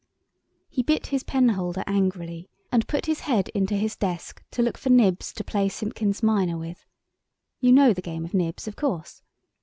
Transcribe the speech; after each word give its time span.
He 0.67 0.81
bit 0.81 1.05
his 1.13 1.21
penholder 1.21 1.83
angrily 1.85 2.49
and 2.71 2.87
put 2.87 3.05
his 3.05 3.19
head 3.19 3.49
into 3.49 3.75
his 3.77 3.95
desk 3.95 4.41
to 4.49 4.63
look 4.63 4.75
for 4.75 4.89
nibs 4.89 5.31
to 5.33 5.43
play 5.43 5.69
Simpkins 5.69 6.23
minor 6.23 6.57
with. 6.57 6.87
You 7.59 7.71
know 7.71 7.93
the 7.93 8.01
game 8.01 8.25
of 8.25 8.33
nibs, 8.33 8.67
of 8.67 8.75
course? 8.75 9.21